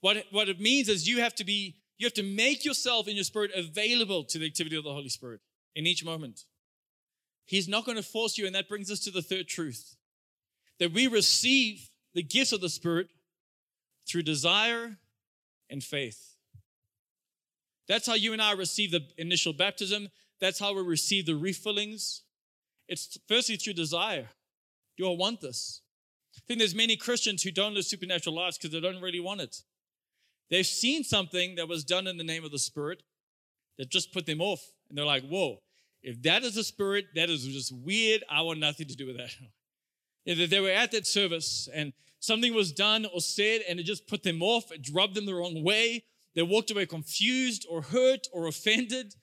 [0.00, 3.14] What, what it means is you have to be, you have to make yourself in
[3.14, 5.40] your spirit available to the activity of the Holy Spirit
[5.74, 6.44] in each moment.
[7.44, 9.96] He's not going to force you, and that brings us to the third truth
[10.78, 13.08] that we receive the gifts of the Spirit
[14.08, 14.98] through desire
[15.70, 16.35] and faith.
[17.88, 20.08] That's how you and I receive the initial baptism.
[20.40, 22.20] That's how we receive the refillings.
[22.88, 24.30] It's firstly through desire.
[24.96, 25.82] Do I want this?
[26.36, 29.40] I think there's many Christians who don't live supernatural lives because they don't really want
[29.40, 29.62] it.
[30.50, 33.02] They've seen something that was done in the name of the Spirit
[33.78, 34.60] that just put them off.
[34.88, 35.60] And they're like, whoa,
[36.02, 38.22] if that is the Spirit, that is just weird.
[38.30, 39.34] I want nothing to do with that.
[40.28, 44.08] If they were at that service and something was done or said and it just
[44.08, 46.02] put them off, it rubbed them the wrong way.
[46.36, 49.14] They walked away confused or hurt or offended.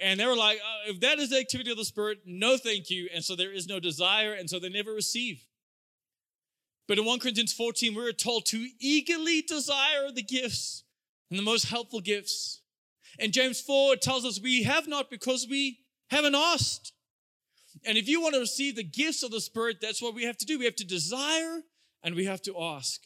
[0.00, 2.90] And they were like, uh, if that is the activity of the Spirit, no thank
[2.90, 3.08] you.
[3.12, 5.42] And so there is no desire, and so they never receive.
[6.86, 10.84] But in 1 Corinthians 14, we are told to eagerly desire the gifts
[11.30, 12.60] and the most helpful gifts.
[13.18, 15.78] And James 4 tells us we have not because we
[16.10, 16.92] haven't asked.
[17.84, 20.36] And if you want to receive the gifts of the Spirit, that's what we have
[20.38, 20.58] to do.
[20.58, 21.62] We have to desire
[22.02, 23.00] and we have to ask.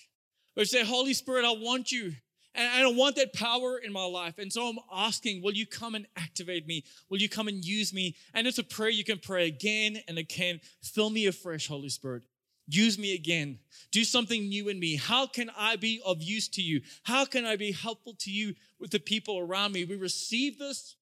[0.57, 2.15] We say, Holy Spirit, I want you.
[2.55, 4.39] And I don't want that power in my life.
[4.39, 6.85] And so I'm asking, will you come and activate me?
[7.09, 8.15] Will you come and use me?
[8.33, 10.61] And it's a prayer you can pray again and again.
[10.83, 12.23] Fill me afresh, Holy Spirit.
[12.67, 13.59] Use me again.
[13.91, 14.97] Do something new in me.
[14.97, 16.81] How can I be of use to you?
[17.03, 19.85] How can I be helpful to you with the people around me?
[19.85, 20.97] We receive this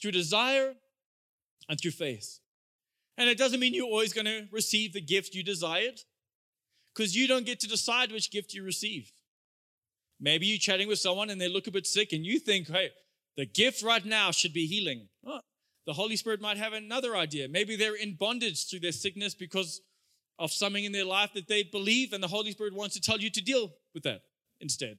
[0.00, 0.74] through desire
[1.68, 2.40] and through faith.
[3.18, 6.00] And it doesn't mean you're always going to receive the gift you desired
[6.94, 9.12] because you don't get to decide which gift you receive.
[10.20, 12.90] Maybe you're chatting with someone and they look a bit sick and you think, hey,
[13.36, 15.08] the gift right now should be healing.
[15.86, 17.48] The Holy Spirit might have another idea.
[17.48, 19.80] Maybe they're in bondage through their sickness because
[20.38, 23.18] of something in their life that they believe, and the Holy Spirit wants to tell
[23.18, 24.22] you to deal with that
[24.60, 24.98] instead.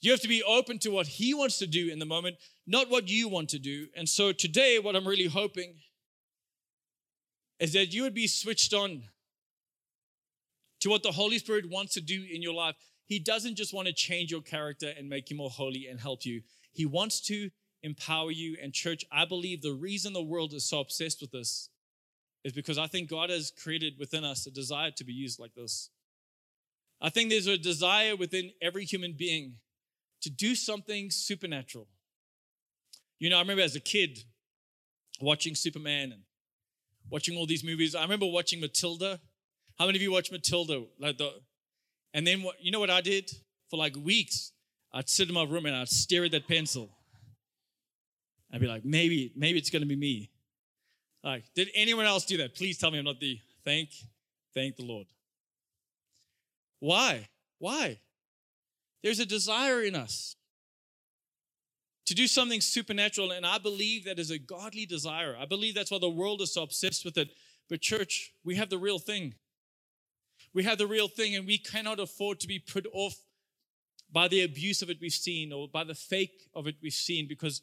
[0.00, 2.88] You have to be open to what He wants to do in the moment, not
[2.88, 3.88] what you want to do.
[3.96, 5.74] And so today, what I'm really hoping
[7.58, 9.02] is that you would be switched on
[10.80, 12.76] to what the Holy Spirit wants to do in your life.
[13.12, 16.24] He doesn't just want to change your character and make you more holy and help
[16.24, 16.40] you.
[16.72, 17.50] He wants to
[17.82, 18.56] empower you.
[18.62, 21.68] And, church, I believe the reason the world is so obsessed with this
[22.42, 25.52] is because I think God has created within us a desire to be used like
[25.54, 25.90] this.
[27.02, 29.56] I think there's a desire within every human being
[30.22, 31.88] to do something supernatural.
[33.18, 34.20] You know, I remember as a kid
[35.20, 36.22] watching Superman and
[37.10, 37.94] watching all these movies.
[37.94, 39.20] I remember watching Matilda.
[39.78, 40.86] How many of you watched Matilda?
[40.98, 41.30] Like the,
[42.14, 42.56] and then what?
[42.60, 43.30] You know what I did
[43.70, 44.52] for like weeks?
[44.92, 46.90] I'd sit in my room and I'd stare at that pencil.
[48.52, 50.30] I'd be like, maybe, maybe it's gonna be me.
[51.24, 52.54] Like, did anyone else do that?
[52.54, 53.90] Please tell me I'm not the thank,
[54.54, 55.06] thank the Lord.
[56.80, 57.28] Why?
[57.58, 58.00] Why?
[59.02, 60.36] There's a desire in us
[62.06, 65.36] to do something supernatural, and I believe that is a godly desire.
[65.38, 67.30] I believe that's why the world is so obsessed with it.
[67.68, 69.34] But, church, we have the real thing.
[70.54, 73.14] We have the real thing, and we cannot afford to be put off
[74.12, 77.26] by the abuse of it we've seen or by the fake of it we've seen
[77.26, 77.62] because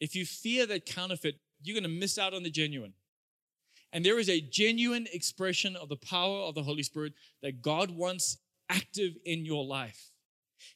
[0.00, 2.92] if you fear that counterfeit, you're going to miss out on the genuine.
[3.92, 7.90] And there is a genuine expression of the power of the Holy Spirit that God
[7.90, 8.36] wants
[8.68, 10.10] active in your life.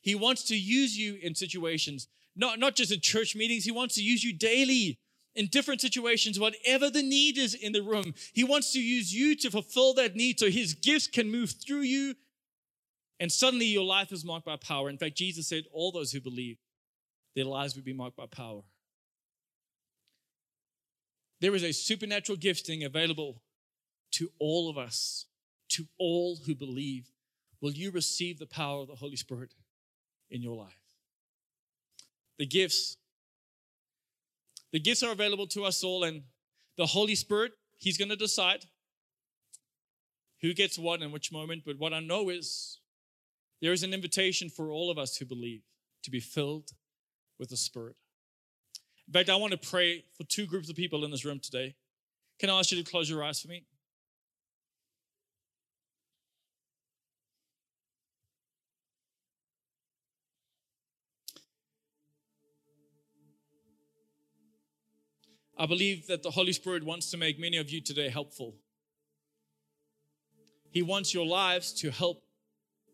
[0.01, 3.95] He wants to use you in situations, not, not just in church meetings, He wants
[3.97, 4.99] to use you daily
[5.35, 8.15] in different situations, whatever the need is in the room.
[8.33, 11.81] He wants to use you to fulfill that need so His gifts can move through
[11.81, 12.15] you.
[13.19, 14.91] And suddenly your life is marked by power.
[14.91, 16.59] In fact, Jesus said, All those who believe,
[17.35, 18.63] their lives will be marked by power.
[21.41, 23.43] There is a supernatural gifting available
[24.13, 25.27] to all of us,
[25.71, 27.11] to all who believe.
[27.61, 29.55] Will you receive the power of the Holy Spirit
[30.31, 30.79] in your life?
[32.39, 32.97] The gifts.
[34.73, 36.23] The gifts are available to us all, and
[36.77, 38.65] the Holy Spirit, He's going to decide
[40.41, 41.63] who gets what and which moment.
[41.65, 42.79] But what I know is
[43.61, 45.63] there is an invitation for all of us who believe
[46.03, 46.71] to be filled
[47.39, 47.97] with the Spirit.
[49.07, 51.75] In fact, I want to pray for two groups of people in this room today.
[52.39, 53.65] Can I ask you to close your eyes for me?
[65.59, 68.55] I believe that the Holy Spirit wants to make many of you today helpful.
[70.71, 72.23] He wants your lives to help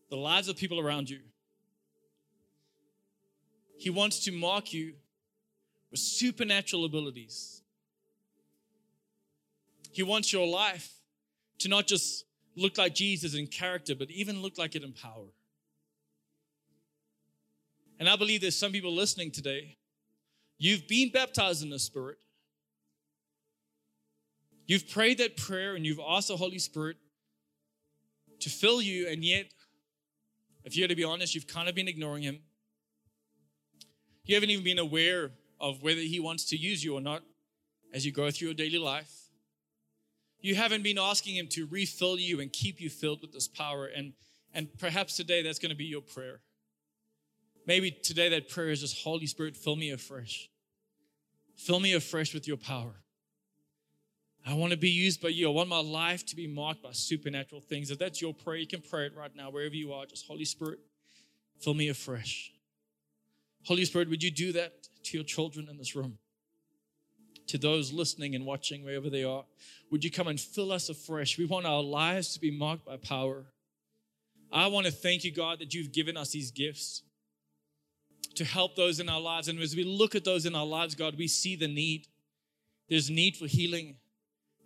[0.09, 1.19] the lives of people around you.
[3.77, 4.95] He wants to mark you
[5.89, 7.61] with supernatural abilities.
[9.91, 10.91] He wants your life
[11.59, 15.27] to not just look like Jesus in character, but even look like it in power.
[17.99, 19.77] And I believe there's some people listening today.
[20.57, 22.17] You've been baptized in the Spirit.
[24.69, 26.97] You've prayed that prayer and you've asked the Holy Spirit
[28.41, 29.47] to fill you, and yet,
[30.63, 32.41] if you're to be honest, you've kind of been ignoring Him.
[34.25, 37.23] You haven't even been aware of whether He wants to use you or not
[37.95, 39.11] as you go through your daily life.
[40.39, 43.87] You haven't been asking Him to refill you and keep you filled with this power.
[43.87, 44.13] And,
[44.53, 46.41] and perhaps today that's going to be your prayer.
[47.65, 50.47] Maybe today that prayer is just Holy Spirit, fill me afresh.
[51.55, 53.01] Fill me afresh with your power.
[54.45, 55.47] I want to be used by you.
[55.47, 57.91] I want my life to be marked by supernatural things.
[57.91, 60.05] If that's your prayer, you can pray it right now, wherever you are.
[60.05, 60.79] Just Holy Spirit,
[61.59, 62.51] fill me afresh.
[63.65, 64.73] Holy Spirit, would you do that
[65.03, 66.17] to your children in this room?
[67.47, 69.43] To those listening and watching wherever they are,
[69.91, 71.37] would you come and fill us afresh?
[71.37, 73.45] We want our lives to be marked by power.
[74.51, 77.03] I want to thank you, God, that you've given us these gifts
[78.35, 79.47] to help those in our lives.
[79.47, 82.07] And as we look at those in our lives, God, we see the need.
[82.87, 83.95] There's need for healing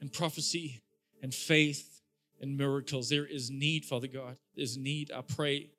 [0.04, 0.82] and prophecy
[1.22, 2.02] and faith
[2.42, 3.08] and miracles.
[3.08, 4.36] There is need, Father God.
[4.54, 5.14] There's need.
[5.16, 5.70] I pray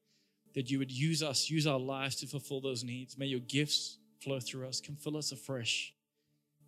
[0.55, 3.19] that you would use us, use our lives to fulfill those needs.
[3.19, 4.81] May your gifts flow through us.
[4.81, 5.93] Come fill us afresh.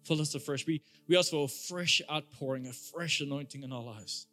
[0.05, 0.67] Fill us afresh.
[0.67, 4.27] We, we ask for a fresh outpouring, a fresh anointing in our lives.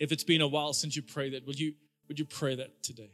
[0.00, 1.74] If it's been a while since you prayed that, would you,
[2.08, 3.12] would you pray that today?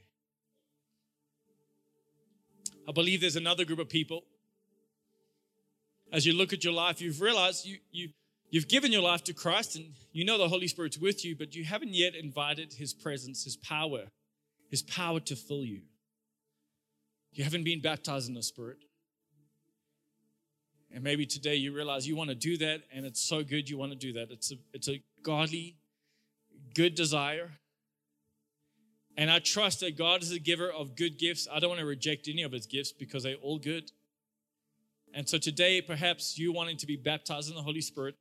[2.89, 4.25] I believe there's another group of people.
[6.13, 8.09] As you look at your life, you've realized you, you,
[8.51, 11.55] you've given your life to Christ and you know the Holy Spirit's with you, but
[11.55, 14.07] you haven't yet invited His presence, His power,
[14.71, 15.83] His power to fill you.
[17.33, 18.79] You haven't been baptized in the Spirit.
[20.93, 23.79] And maybe today you realize you want to do that, and it's so good you
[23.79, 24.33] want to do that.
[24.33, 25.77] It's a, it's a godly,
[26.75, 27.53] good desire.
[29.17, 31.47] And I trust that God is a giver of good gifts.
[31.53, 33.91] I don't want to reject any of his gifts because they're all good.
[35.13, 38.15] And so today, perhaps you wanting to be baptized in the Holy Spirit,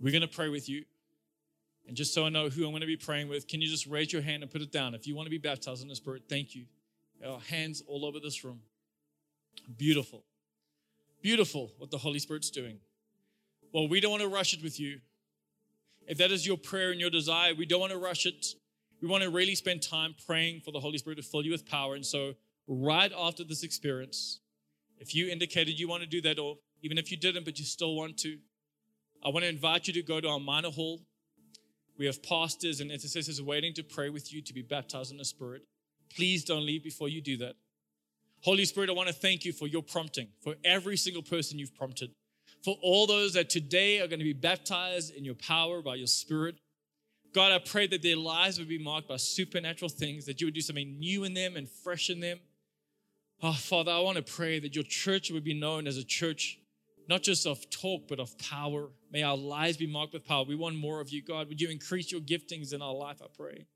[0.00, 0.84] we're going to pray with you.
[1.88, 3.86] And just so I know who I'm going to be praying with, can you just
[3.86, 4.94] raise your hand and put it down?
[4.94, 6.66] If you want to be baptized in the Spirit, thank you.
[7.26, 8.60] Our hands all over this room.
[9.76, 10.24] Beautiful.
[11.22, 12.78] Beautiful what the Holy Spirit's doing.
[13.72, 15.00] Well, we don't want to rush it with you.
[16.06, 18.46] If that is your prayer and your desire, we don't want to rush it.
[19.02, 21.66] we want to really spend time praying for the Holy Spirit to fill you with
[21.66, 21.94] power.
[21.94, 22.34] And so,
[22.66, 24.40] right after this experience,
[25.00, 27.64] if you indicated you want to do that, or even if you didn't, but you
[27.64, 28.38] still want to,
[29.24, 31.00] I want to invite you to go to our minor hall.
[31.98, 35.24] We have pastors and intercessors waiting to pray with you to be baptized in the
[35.24, 35.62] Spirit.
[36.14, 37.54] Please don't leave before you do that.
[38.42, 41.74] Holy Spirit, I want to thank you for your prompting, for every single person you've
[41.74, 42.10] prompted,
[42.64, 46.06] for all those that today are going to be baptized in your power by your
[46.06, 46.56] Spirit.
[47.34, 50.54] God, I pray that their lives would be marked by supernatural things, that you would
[50.54, 52.38] do something new in them and fresh in them.
[53.42, 56.58] Oh, Father, I want to pray that your church would be known as a church
[57.08, 58.88] not just of talk, but of power.
[59.10, 60.44] May our lives be marked with power.
[60.44, 61.48] We want more of you, God.
[61.48, 63.66] Would you increase your giftings in our life, I pray.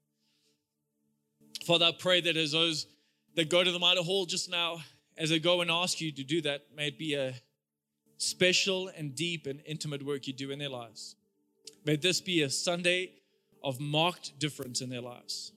[1.67, 2.87] Father, I pray that as those
[3.35, 4.83] that go to the minor hall just now,
[5.19, 7.35] as they go and ask you to do that, may it be a
[8.19, 11.17] special and deep and intimate work you do in their lives.
[11.85, 13.12] May this be a Sunday
[13.65, 15.51] of marked difference in their lives.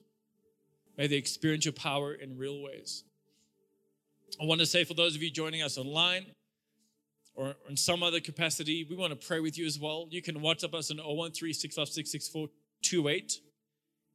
[0.96, 3.04] May they experience your power in real ways.
[4.40, 6.26] I want to say for those of you joining us online,
[7.34, 10.08] or in some other capacity, we want to pray with you as well.
[10.10, 13.28] You can WhatsApp us on 013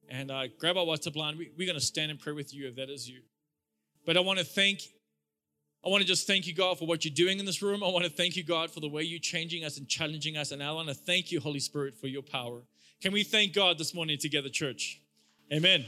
[0.09, 1.37] and uh, grab our WhatsApp line.
[1.37, 3.21] We, we're going to stand and pray with you if that is you.
[4.05, 4.81] But I want to thank,
[5.85, 7.81] I want to just thank you, God, for what you're doing in this room.
[7.81, 10.51] I want to thank you, God, for the way you're changing us and challenging us.
[10.51, 12.63] And I want to thank you, Holy Spirit, for your power.
[13.01, 14.99] Can we thank God this morning together, church?
[15.51, 15.85] Amen.